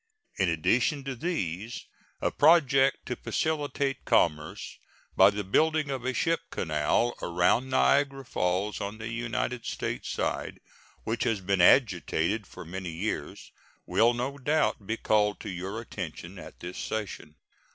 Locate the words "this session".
16.61-17.35